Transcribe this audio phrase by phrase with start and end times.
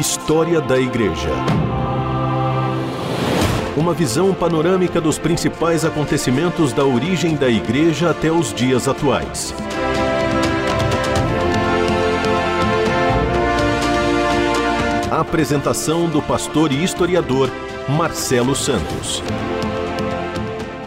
[0.00, 1.28] História da Igreja.
[3.76, 9.54] Uma visão panorâmica dos principais acontecimentos da origem da Igreja até os dias atuais.
[15.10, 17.50] Apresentação do pastor e historiador
[17.86, 19.22] Marcelo Santos.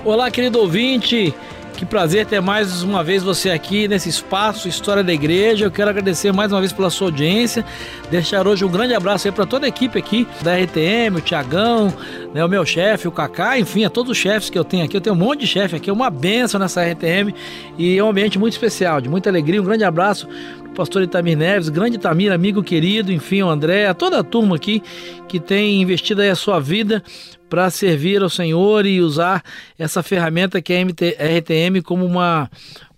[0.03, 1.35] Olá, querido ouvinte.
[1.75, 5.65] Que prazer ter mais uma vez você aqui nesse espaço História da Igreja.
[5.65, 7.65] Eu quero agradecer mais uma vez pela sua audiência.
[8.11, 11.91] Deixar hoje um grande abraço aí para toda a equipe aqui da RTM, o Tiagão,
[12.31, 14.95] né, o meu chefe, o Kaká, enfim, a todos os chefes que eu tenho aqui.
[14.95, 17.33] Eu tenho um monte de chefe aqui, uma benção nessa RTM
[17.77, 19.59] e é um ambiente muito especial, de muita alegria.
[19.59, 20.27] Um grande abraço
[20.73, 24.81] pastor Itamir Neves, grande Itamir, amigo querido, enfim, o André, a toda a turma aqui
[25.27, 27.03] que tem investido aí a sua vida
[27.49, 29.43] para servir ao Senhor e usar
[29.77, 32.49] essa ferramenta que é a RTM como uma,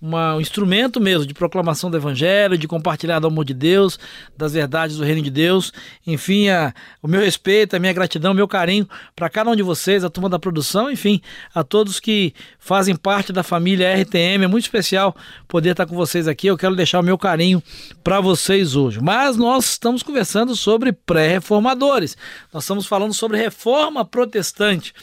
[0.06, 3.98] uma, um instrumento mesmo de proclamação do Evangelho, de compartilhar do amor de Deus,
[4.38, 5.74] das verdades do Reino de Deus.
[6.06, 9.64] Enfim, a, o meu respeito, a minha gratidão, o meu carinho para cada um de
[9.64, 11.22] vocês, a turma da produção, enfim,
[11.54, 14.44] a todos que fazem parte da família RTM.
[14.44, 15.16] É muito especial
[15.48, 16.48] poder estar com vocês aqui.
[16.48, 17.62] Eu quero deixar o meu carinho
[18.04, 19.00] para vocês hoje.
[19.02, 22.16] Mas nós estamos conversando sobre pré-reformadores.
[22.54, 24.94] Nós estamos falando sobre reforma protestante.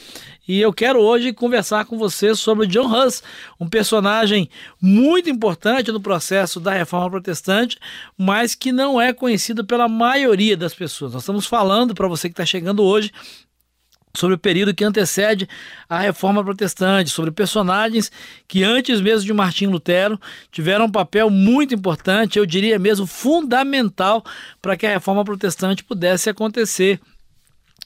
[0.53, 3.23] E eu quero hoje conversar com você sobre John Hus,
[3.59, 7.79] um personagem muito importante no processo da reforma protestante,
[8.19, 11.15] mas que não é conhecido pela maioria das pessoas.
[11.15, 13.11] Nós estamos falando, para você que está chegando hoje,
[14.15, 15.49] sobre o período que antecede
[15.89, 18.13] a reforma protestante, sobre personagens
[18.47, 24.23] que antes mesmo de Martim Lutero tiveram um papel muito importante, eu diria mesmo fundamental
[24.61, 27.01] para que a reforma protestante pudesse acontecer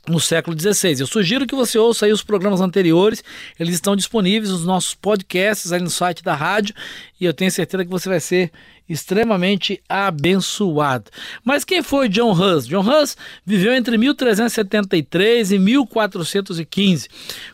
[0.09, 1.01] no século XVI.
[1.01, 3.23] Eu sugiro que você ouça aí os programas anteriores,
[3.59, 6.75] eles estão disponíveis nos nossos podcasts aí no site da rádio
[7.21, 8.51] e eu tenho certeza que você vai ser
[8.89, 11.11] extremamente abençoado.
[11.45, 12.67] Mas quem foi John Hus?
[12.67, 17.09] John Hus viveu entre 1373 e 1415.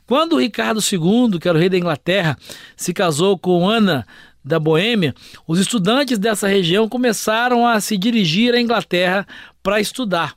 [0.07, 2.37] Quando Ricardo II, que era o rei da Inglaterra,
[2.77, 4.07] se casou com Ana
[4.45, 5.15] da Boêmia,
[5.47, 9.27] os estudantes dessa região começaram a se dirigir à Inglaterra
[9.63, 10.35] para estudar.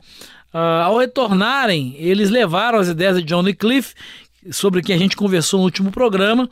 [0.55, 3.93] Uh, ao retornarem, eles levaram as ideias de John Wycliffe,
[4.49, 6.49] sobre quem a gente conversou no último programa,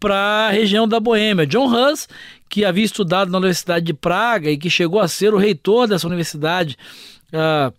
[0.00, 1.46] para a região da Boêmia.
[1.46, 2.08] John Hus,
[2.48, 6.06] que havia estudado na Universidade de Praga e que chegou a ser o reitor dessa
[6.06, 6.78] universidade,
[7.28, 7.70] uh,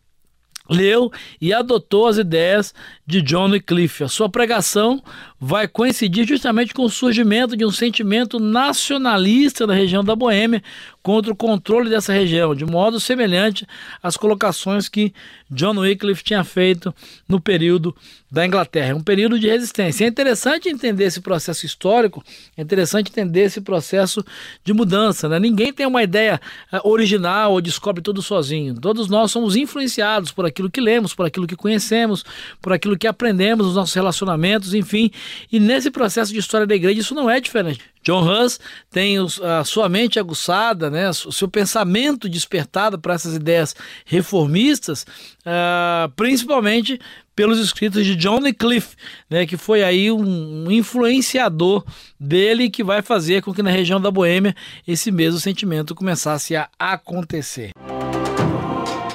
[0.70, 1.12] leu
[1.42, 2.72] e adotou as ideias
[3.06, 4.04] de John Wycliffe.
[4.04, 5.04] A sua pregação
[5.40, 10.64] vai coincidir justamente com o surgimento de um sentimento nacionalista na região da Boêmia
[11.02, 13.68] contra o controle dessa região, de modo semelhante
[14.02, 15.14] às colocações que
[15.52, 16.96] John Wycliffe tinha feito
[17.28, 17.94] no período
[18.32, 18.92] da Inglaterra.
[18.92, 20.06] É um período de resistência.
[20.06, 22.24] É interessante entender esse processo histórico,
[22.58, 24.26] é interessante entender esse processo
[24.64, 25.28] de mudança.
[25.28, 25.40] Né?
[25.40, 26.40] Ninguém tem uma ideia
[26.72, 28.74] eh, original ou descobre tudo sozinho.
[28.74, 32.24] Todos nós somos influenciados por aquilo que lemos, por aquilo que conhecemos,
[32.62, 35.12] por aquilo aquilo que aprendemos nos nossos relacionamentos, enfim.
[35.52, 37.82] E nesse processo de história da igreja, isso não é diferente.
[38.04, 38.60] John Hus
[38.92, 43.74] tem a sua mente aguçada, né, o seu pensamento despertado para essas ideias
[44.06, 45.06] reformistas,
[45.40, 47.00] uh, principalmente
[47.34, 48.96] pelos escritos de John Wycliffe,
[49.30, 51.84] né, que foi aí um influenciador
[52.20, 54.54] dele que vai fazer com que na região da Boêmia
[54.86, 57.72] esse mesmo sentimento começasse a acontecer.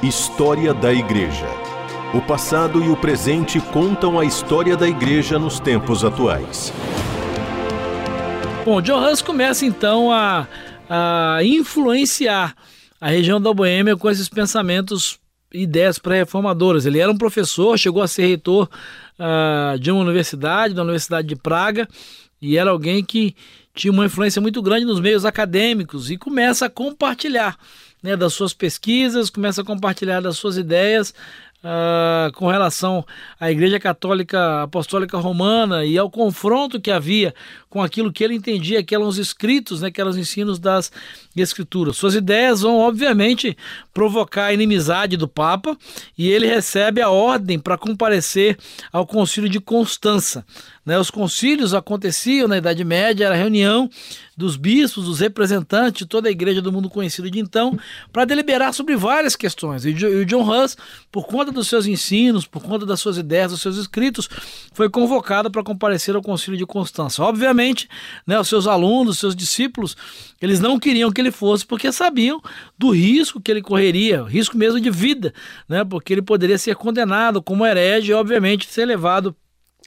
[0.02, 1.67] História da Igreja
[2.14, 6.72] o passado e o presente contam a história da igreja nos tempos atuais.
[8.64, 10.48] Bom, John Hus começa então a,
[10.88, 12.54] a influenciar
[12.98, 15.18] a região da Boêmia com esses pensamentos
[15.52, 16.86] e ideias pré-reformadoras.
[16.86, 18.68] Ele era um professor, chegou a ser reitor
[19.18, 21.86] uh, de uma universidade, da Universidade de Praga,
[22.40, 23.36] e era alguém que
[23.74, 27.56] tinha uma influência muito grande nos meios acadêmicos e começa a compartilhar
[28.02, 31.14] né, das suas pesquisas, começa a compartilhar das suas ideias
[31.58, 33.04] Uh, com relação
[33.40, 37.34] à Igreja Católica Apostólica Romana e ao confronto que havia
[37.68, 40.92] com aquilo que ele entendia que eram os escritos, né, que eram os ensinos das
[41.36, 41.96] Escrituras.
[41.96, 43.56] Suas ideias vão, obviamente,
[43.98, 45.76] provocar a inimizade do Papa
[46.16, 48.56] e ele recebe a ordem para comparecer
[48.92, 50.46] ao Concílio de Constança.
[50.88, 50.98] Né?
[50.98, 53.90] Os concílios aconteciam na Idade Média, era a reunião
[54.34, 57.76] dos bispos, dos representantes de toda a igreja do mundo conhecido de então,
[58.10, 59.84] para deliberar sobre várias questões.
[59.84, 60.76] E o John Hus,
[61.10, 64.30] por conta dos seus ensinos, por conta das suas ideias, dos seus escritos,
[64.72, 67.22] foi convocado para comparecer ao Concílio de Constança.
[67.22, 67.86] Obviamente,
[68.26, 69.94] né, os seus alunos, os seus discípulos,
[70.40, 72.40] eles não queriam que ele fosse porque sabiam
[72.78, 75.32] do risco que ele correria, risco mesmo de vida,
[75.68, 79.34] né, porque ele poderia ser condenado como herege e, obviamente, ser levado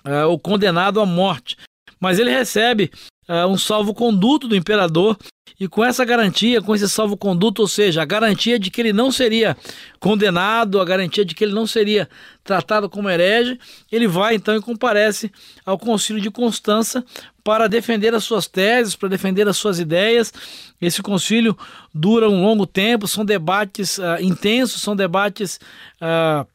[0.06, 1.57] uh, ou condenado à morte.
[2.00, 2.92] Mas ele recebe
[3.30, 5.18] uh, um salvo-conduto do imperador
[5.59, 9.11] E com essa garantia, com esse salvo-conduto, ou seja, a garantia de que ele não
[9.11, 9.55] seria
[9.99, 12.09] condenado, a garantia de que ele não seria
[12.43, 13.59] tratado como herege,
[13.91, 15.31] ele vai então e comparece
[15.63, 17.05] ao Concílio de Constança
[17.43, 20.33] para defender as suas teses, para defender as suas ideias.
[20.81, 21.57] Esse concílio
[21.93, 25.59] dura um longo tempo, são debates uh, intensos, são debates.
[26.01, 26.47] Uh,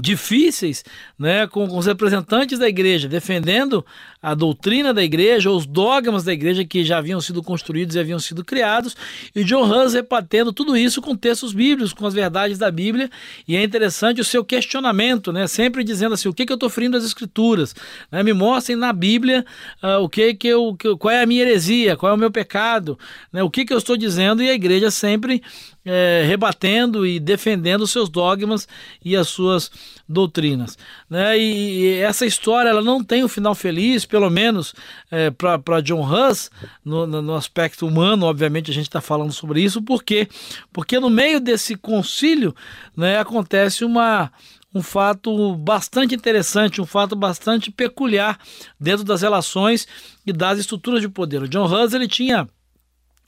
[0.00, 0.84] difíceis,
[1.18, 3.84] né, com, com, os representantes da igreja defendendo
[4.22, 8.18] a doutrina da igreja, os dogmas da igreja que já haviam sido construídos e haviam
[8.18, 8.96] sido criados,
[9.34, 13.10] e John Hus rebatendo tudo isso com textos bíblicos, com as verdades da Bíblia,
[13.46, 16.70] e é interessante o seu questionamento, né, sempre dizendo assim, o que, que eu estou
[16.70, 17.74] ferindo das escrituras,
[18.10, 19.44] né, me mostrem na Bíblia
[19.82, 22.30] uh, o que que eu, que, qual é a minha heresia, qual é o meu
[22.30, 22.98] pecado,
[23.32, 25.42] né, o que que eu estou dizendo, e a igreja sempre
[25.90, 28.68] é, rebatendo e defendendo os seus dogmas
[29.02, 29.70] e as suas
[30.06, 30.76] doutrinas.
[31.08, 31.38] Né?
[31.38, 34.74] E, e, essa história ela não tem um final feliz, pelo menos
[35.10, 36.50] é, para John Huss,
[36.84, 40.28] no, no, aspecto humano, obviamente a gente está falando sobre isso, por quê?
[40.70, 42.54] Porque no meio desse concílio
[42.94, 44.30] né, acontece uma
[44.74, 48.38] um fato bastante interessante, um fato bastante peculiar
[48.78, 49.88] dentro das relações
[50.26, 51.42] e das estruturas de poder.
[51.42, 52.46] O John Hus ele tinha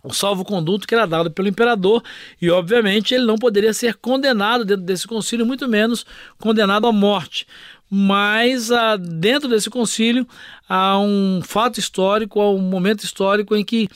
[0.03, 2.03] o salvo-conduto que era dado pelo imperador
[2.41, 6.05] e, obviamente, ele não poderia ser condenado dentro desse concílio, muito menos
[6.39, 7.47] condenado à morte.
[7.93, 10.27] Mas ah, dentro desse concílio
[10.69, 13.89] há um fato histórico, há um momento histórico em que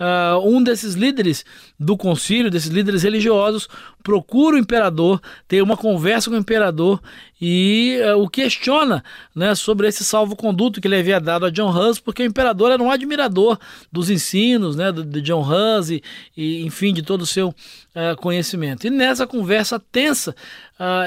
[0.00, 1.44] uh, um desses líderes
[1.82, 3.68] do concílio, desses líderes religiosos,
[4.02, 7.00] procura o imperador, tem uma conversa com o imperador
[7.40, 9.02] e uh, o questiona
[9.34, 12.82] né, sobre esse salvo-conduto que ele havia dado a John Hus, porque o imperador era
[12.82, 13.58] um admirador
[13.90, 16.02] dos ensinos né, de John Hus e,
[16.36, 18.86] e enfim, de todo o seu uh, conhecimento.
[18.86, 20.34] E nessa conversa tensa,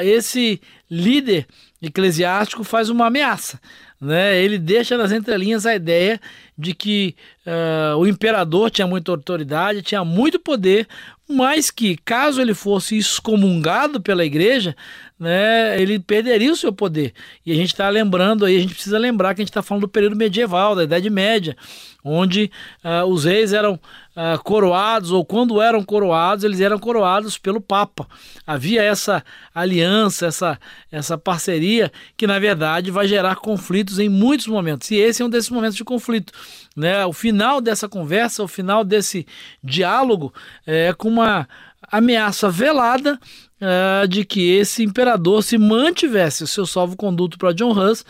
[0.04, 1.46] esse líder
[1.82, 3.60] eclesiástico faz uma ameaça
[4.00, 6.20] né, ele deixa nas entrelinhas a ideia
[6.58, 7.16] de que
[7.46, 10.88] uh, o imperador tinha muita autoridade, tinha muito poder,
[11.28, 14.76] mas que caso ele fosse excomungado pela igreja,
[15.18, 17.14] né, ele perderia o seu poder.
[17.46, 19.82] E a gente está lembrando aí, a gente precisa lembrar que a gente está falando
[19.82, 21.56] do período medieval, da Idade Média,
[22.04, 22.52] onde
[22.84, 28.08] uh, os reis eram uh, coroados, ou quando eram coroados, eles eram coroados pelo Papa.
[28.46, 29.24] Havia essa
[29.54, 30.60] aliança, essa,
[30.92, 34.92] essa parceria, que na verdade vai gerar conflitos em muitos momentos.
[34.92, 36.34] E esse é um desses momentos de conflito.
[36.76, 37.06] Né?
[37.06, 39.26] O final dessa conversa, o final desse
[39.64, 40.34] diálogo
[40.68, 41.48] é com uma
[41.92, 43.20] ameaça velada
[43.62, 48.06] uh, de que esse imperador, se mantivesse o seu salvo-conduto para John Hus,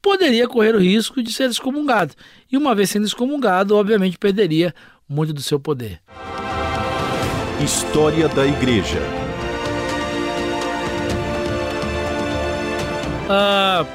[0.00, 2.14] poderia correr o risco de ser excomungado.
[2.50, 4.74] E uma vez sendo excomungado, obviamente perderia
[5.08, 6.00] muito do seu poder.
[7.62, 9.00] História da Igreja.
[13.28, 13.86] Uh,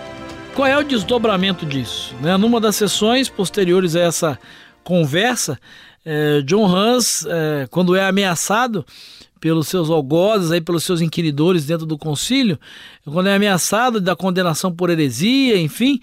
[0.53, 2.13] qual é o desdobramento disso?
[2.21, 2.37] Né?
[2.37, 4.39] Numa das sessões posteriores a essa
[4.83, 5.57] conversa,
[6.05, 8.85] eh, John Hans, eh, quando é ameaçado
[9.39, 12.57] pelos seus algozes, aí, pelos seus inquiridores dentro do concílio,
[13.03, 15.99] quando é ameaçado da condenação por heresia, enfim,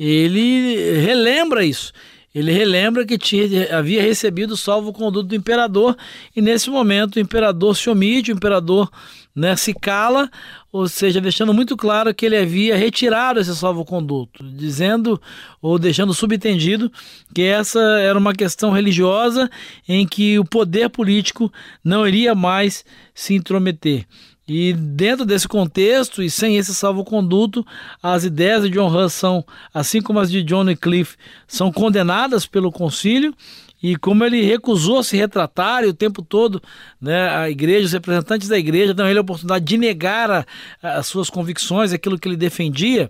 [0.00, 1.92] ele relembra isso.
[2.34, 5.96] Ele relembra que tinha, havia recebido o salvo-conduto do imperador
[6.36, 8.90] e nesse momento o imperador se omite, o imperador
[9.34, 10.30] né, se cala,
[10.70, 15.20] ou seja, deixando muito claro que ele havia retirado esse salvo-conduto, dizendo
[15.62, 16.92] ou deixando subentendido
[17.34, 19.48] que essa era uma questão religiosa
[19.88, 21.50] em que o poder político
[21.82, 24.06] não iria mais se intrometer.
[24.48, 27.66] E dentro desse contexto e sem esse salvo-conduto,
[28.02, 32.72] as ideias de John Huss são, assim como as de John Cliff, são condenadas pelo
[32.72, 33.34] concílio.
[33.80, 36.60] E como ele recusou se retratar e o tempo todo
[37.00, 40.46] né, a igreja, os representantes da igreja dão a ele a oportunidade de negar a,
[40.82, 43.08] as suas convicções, aquilo que ele defendia,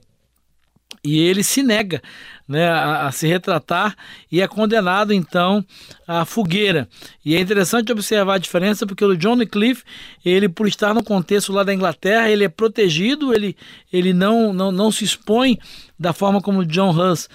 [1.04, 2.02] e ele se nega
[2.46, 3.94] né, a, a, se retratar
[4.32, 5.64] e é condenado então
[6.06, 6.88] à fogueira.
[7.24, 9.84] E é interessante observar a diferença porque o John Cliff,
[10.24, 13.56] ele por estar no contexto lá da Inglaterra, ele é protegido, ele,
[13.92, 15.58] ele não, não, não se expõe
[15.98, 17.28] da forma como John Huss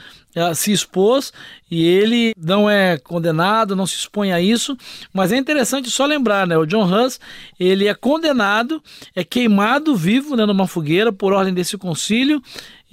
[0.55, 1.31] se expôs
[1.69, 4.77] e ele não é condenado, não se expõe a isso,
[5.13, 7.19] mas é interessante só lembrar, né, o John Huss,
[7.59, 8.81] ele é condenado,
[9.15, 12.41] é queimado vivo né, numa fogueira por ordem desse concílio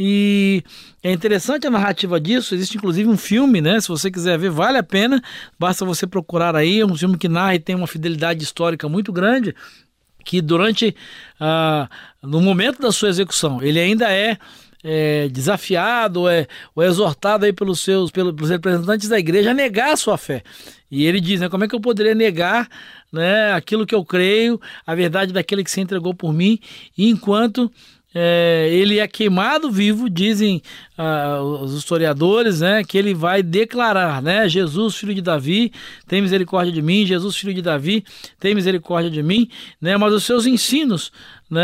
[0.02, 0.64] e
[1.02, 2.54] é interessante a narrativa disso.
[2.54, 3.78] Existe inclusive um filme, né?
[3.82, 5.22] Se você quiser ver, vale a pena.
[5.58, 6.80] Basta você procurar aí.
[6.80, 9.54] É um filme que narra e tem uma fidelidade histórica muito grande.
[10.24, 10.96] Que durante,
[11.38, 11.86] ah,
[12.22, 14.38] no momento da sua execução, ele ainda é
[14.82, 19.54] é, desafiado é, ou é exortado aí pelos seus pelos, pelos, representantes da igreja a
[19.54, 20.42] negar a sua fé.
[20.90, 22.68] E ele diz, né, como é que eu poderia negar
[23.12, 26.58] né, aquilo que eu creio, a verdade daquele que se entregou por mim,
[26.96, 27.70] enquanto
[28.14, 30.60] é, ele é queimado vivo, dizem
[30.98, 35.72] ah, os historiadores, né, que ele vai declarar, né, Jesus, filho de Davi,
[36.08, 38.04] tem misericórdia de mim, Jesus, filho de Davi,
[38.38, 39.48] tem misericórdia de mim,
[39.80, 41.12] né, mas os seus ensinos,
[41.48, 41.62] né,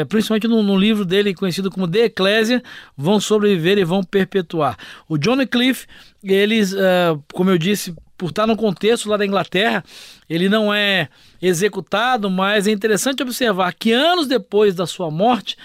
[0.00, 2.62] é, principalmente no, no, livro dele conhecido como De Eclésia,
[2.96, 4.78] vão sobreviver e vão perpetuar.
[5.06, 5.86] O John Cliff,
[6.22, 9.84] eles, uh, como eu disse, por estar no contexto lá da Inglaterra,
[10.28, 11.08] ele não é
[11.42, 15.56] executado, mas é interessante observar que anos depois da sua morte,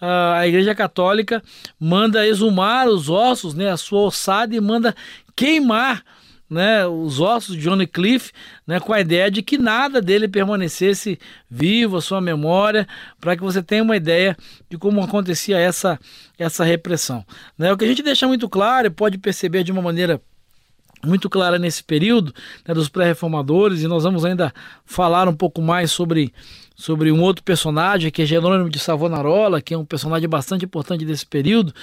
[0.00, 1.42] a Igreja Católica
[1.78, 4.94] manda exumar os ossos, né, a sua ossada e manda
[5.34, 6.04] queimar
[6.48, 8.32] né, os ossos de Johnny Cliff,
[8.66, 11.18] né, com a ideia de que nada dele permanecesse
[11.50, 12.86] vivo, a sua memória,
[13.20, 14.36] para que você tenha uma ideia
[14.70, 15.98] de como acontecia essa,
[16.38, 17.24] essa repressão.
[17.58, 20.20] Né, o que a gente deixa muito claro e pode perceber de uma maneira
[21.04, 22.32] muito clara nesse período
[22.66, 24.52] né, dos pré-reformadores, e nós vamos ainda
[24.84, 26.32] falar um pouco mais sobre
[26.78, 31.04] sobre um outro personagem, que é Jerônimo de Savonarola, que é um personagem bastante importante
[31.04, 31.74] desse período,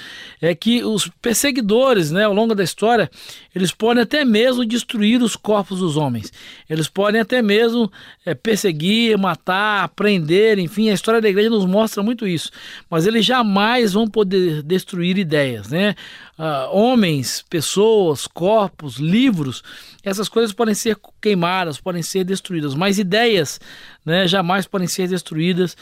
[0.42, 3.12] é que os perseguidores, né, ao longo da história,
[3.54, 6.32] eles podem até mesmo destruir os corpos dos homens.
[6.70, 7.92] Eles podem até mesmo
[8.26, 12.50] é, perseguir, matar, prender, enfim, a história da igreja nos mostra muito isso.
[12.90, 15.94] Mas eles jamais vão poder destruir ideias, né?
[16.38, 19.64] Uh, homens, pessoas, corpos, livros,
[20.04, 23.58] essas coisas podem ser queimadas, podem ser destruídas, mas ideias
[24.06, 25.76] né, jamais podem ser destruídas,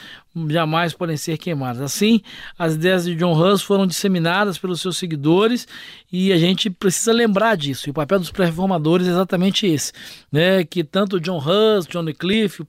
[0.49, 1.81] jamais podem ser queimadas.
[1.81, 2.21] Assim,
[2.57, 5.67] as ideias de John Hus foram disseminadas pelos seus seguidores
[6.11, 7.87] e a gente precisa lembrar disso.
[7.87, 9.91] E o papel dos pré-reformadores é exatamente esse,
[10.31, 12.67] né, que tanto John Hus, John Cliff, o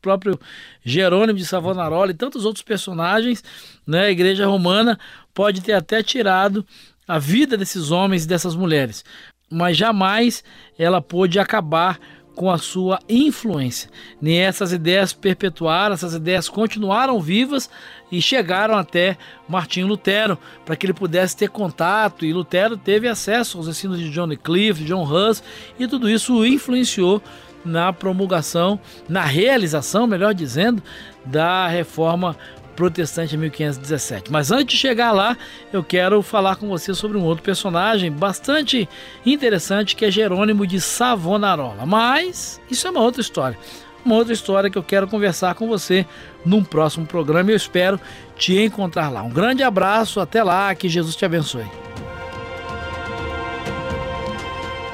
[0.00, 0.38] próprio
[0.84, 3.42] Jerônimo de Savonarola e tantos outros personagens,
[3.86, 4.98] né, a Igreja Romana
[5.32, 6.64] pode ter até tirado
[7.06, 9.04] a vida desses homens e dessas mulheres,
[9.50, 10.42] mas jamais
[10.78, 12.00] ela pôde acabar
[12.34, 13.88] com a sua influência.
[14.20, 17.70] Nem essas ideias perpetuaram, essas ideias continuaram vivas
[18.10, 19.16] e chegaram até
[19.48, 22.24] Martinho Lutero, para que ele pudesse ter contato.
[22.24, 25.42] E Lutero teve acesso aos ensinos de John Cliff, John Hus,
[25.78, 27.22] e tudo isso influenciou
[27.64, 30.82] na promulgação, na realização, melhor dizendo,
[31.24, 32.36] da reforma
[32.74, 34.30] protestante em 1517.
[34.30, 35.36] Mas antes de chegar lá,
[35.72, 38.88] eu quero falar com você sobre um outro personagem bastante
[39.24, 41.86] interessante que é Jerônimo de Savonarola.
[41.86, 43.58] Mas isso é uma outra história.
[44.04, 46.06] Uma outra história que eu quero conversar com você
[46.44, 47.98] num próximo programa e eu espero
[48.36, 49.22] te encontrar lá.
[49.22, 51.64] Um grande abraço, até lá, que Jesus te abençoe.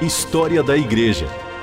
[0.01, 1.40] História da Igreja